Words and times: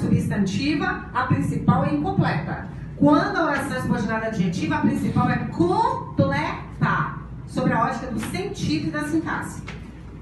substantiva, 0.00 1.06
a 1.12 1.24
principal 1.24 1.84
é 1.84 1.94
incompleta. 1.94 2.68
Quando 2.96 3.36
a 3.36 3.44
oração 3.44 3.76
é 3.76 3.80
subordinada 3.80 4.26
adjetiva, 4.26 4.76
a 4.76 4.80
principal 4.80 5.30
é 5.30 5.36
completa, 5.36 7.14
sobre 7.46 7.72
a 7.72 7.84
ótica 7.84 8.06
do 8.08 8.20
sentido 8.20 8.88
e 8.88 8.90
da 8.90 9.04
sintaxe. 9.04 9.62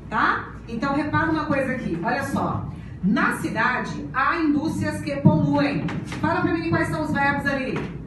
Tá? 0.08 0.46
Então, 0.68 0.94
repara 0.94 1.30
uma 1.30 1.44
coisa 1.46 1.72
aqui, 1.72 1.98
olha 2.02 2.24
só. 2.24 2.68
Na 3.02 3.36
cidade, 3.36 4.08
há 4.12 4.36
indústrias 4.38 5.00
que 5.00 5.16
poluem. 5.16 5.86
Fala 6.20 6.40
pra 6.40 6.52
mim 6.52 6.68
quais 6.68 6.88
são 6.88 7.02
os 7.02 7.12
verbos 7.12 7.46
ali. 7.46 7.98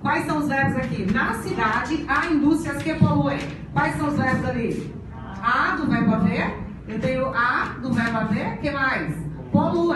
Quais 0.00 0.26
são 0.26 0.38
os 0.38 0.48
verbos 0.48 0.76
aqui? 0.76 1.12
Na 1.12 1.34
cidade, 1.34 2.04
há 2.08 2.26
indústrias 2.26 2.82
que 2.82 2.94
poluem. 2.94 3.38
Quais 3.72 3.96
são 3.96 4.08
os 4.08 4.16
verbos 4.16 4.44
ali? 4.48 4.94
A 5.42 5.76
do 5.76 5.88
verbo 5.88 6.14
haver. 6.14 6.54
Eu 6.88 7.00
tenho 7.00 7.28
a 7.28 7.76
do 7.80 7.92
verbo 7.92 8.18
haver. 8.18 8.58
que 8.58 8.70
mais? 8.70 9.14
Poluem. 9.52 9.95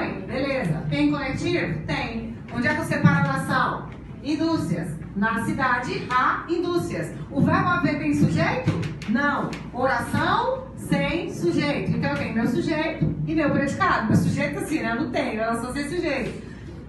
Tem. 1.86 2.36
Onde 2.54 2.66
é 2.66 2.74
que 2.74 2.80
eu 2.80 2.84
separo 2.84 3.26
a 3.26 3.30
oração? 3.30 3.89
Indústrias. 4.22 4.89
Na 5.16 5.44
cidade, 5.44 6.07
há 6.11 6.44
indústrias. 6.48 7.12
O 7.30 7.40
verbo 7.40 7.68
haver 7.68 7.98
tem 7.98 8.14
sujeito? 8.14 8.80
Não. 9.08 9.50
Oração 9.72 10.66
sem 10.76 11.32
sujeito. 11.32 11.93
Então 11.93 12.11
eu 12.11 12.16
tenho 12.16 12.35
meu 12.35 12.46
sujeito 12.46 13.14
e 13.26 13.35
meu 13.35 13.50
predicado. 13.50 14.07
Meu 14.07 14.16
sujeito 14.16 14.58
assim, 14.58 14.80
né? 14.80 14.93
Eu 14.93 15.04
não 15.04 15.11
tenho, 15.11 15.61
sou 15.61 15.72
sem 15.72 15.88
sujeito. 15.88 16.43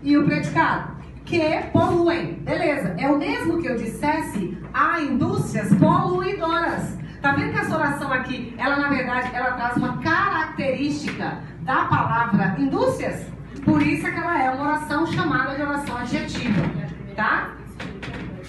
E 0.04 0.18
o 0.18 0.26
predicado? 0.26 0.92
Que 1.26 1.62
poluem. 1.72 2.34
Beleza. 2.42 2.96
É 2.98 3.10
o 3.10 3.18
mesmo 3.18 3.62
que 3.62 3.68
eu 3.68 3.78
dissesse 3.78 4.58
há 4.74 5.02
indústrias 5.02 5.74
poluidoras. 5.76 6.98
Tá 7.22 7.34
vendo 7.34 7.52
que 7.52 7.60
essa 7.60 7.76
oração 7.76 8.12
aqui, 8.12 8.56
ela 8.58 8.78
na 8.78 8.90
verdade, 8.90 9.30
ela 9.34 9.52
traz 9.52 9.78
uma 9.78 9.98
característica 10.00 11.40
da 11.62 11.86
palavra 11.86 12.56
indústrias? 12.58 13.28
Por 13.64 13.82
isso 13.82 14.08
é 14.08 14.12
que 14.12 14.20
ela 14.20 14.44
é 14.44 14.50
uma 14.52 14.70
oração 14.70 15.06
chamada 15.08 15.56
de 15.56 15.62
oração 15.62 15.98
adjetiva, 15.98 16.62
tá? 17.16 17.52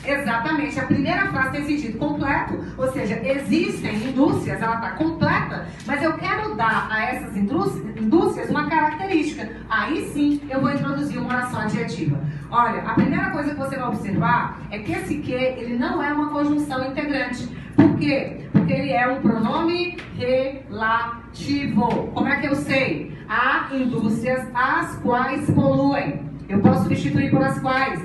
Exatamente. 0.05 0.78
A 0.81 0.86
primeira 0.86 1.27
frase 1.28 1.53
tem 1.53 1.64
sentido 1.64 1.98
completo, 1.98 2.58
ou 2.77 2.91
seja, 2.92 3.20
existem 3.25 3.95
indústrias, 3.97 4.61
ela 4.61 4.77
está 4.77 4.91
completa, 4.92 5.67
mas 5.86 6.03
eu 6.03 6.14
quero 6.14 6.55
dar 6.56 6.89
a 6.91 7.05
essas 7.05 7.36
indústrias 7.36 8.50
uma 8.50 8.69
característica. 8.69 9.48
Aí 9.69 10.11
sim 10.12 10.41
eu 10.50 10.61
vou 10.61 10.73
introduzir 10.73 11.19
uma 11.19 11.28
oração 11.28 11.61
adjetiva. 11.61 12.19
Olha, 12.50 12.83
a 12.83 12.95
primeira 12.95 13.30
coisa 13.30 13.50
que 13.50 13.56
você 13.56 13.77
vai 13.77 13.89
observar 13.89 14.61
é 14.70 14.78
que 14.78 14.92
esse 14.92 15.19
que 15.19 15.33
ele 15.33 15.78
não 15.78 16.03
é 16.03 16.12
uma 16.12 16.30
conjunção 16.30 16.84
integrante. 16.86 17.48
Por 17.77 17.97
quê? 17.97 18.48
Porque 18.62 18.74
ele 18.74 18.92
é 18.92 19.08
um 19.08 19.20
pronome 19.20 19.96
relativo. 20.16 21.88
Como 22.14 22.28
é 22.28 22.41
que 22.41 22.46
eu 22.46 22.55
sei? 22.55 23.12
Há 23.28 23.68
indústrias 23.72 24.46
as 24.55 24.94
quais 24.98 25.50
poluem. 25.50 26.20
Eu 26.48 26.60
posso 26.60 26.84
substituir 26.84 27.33
por 27.33 27.42
as 27.42 27.58
quais. 27.58 28.00